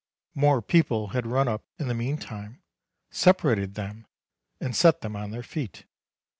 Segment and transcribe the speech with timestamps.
[0.33, 2.63] More people had run up in the mean time,
[3.11, 4.07] separated them
[4.59, 5.85] and set them on their feet.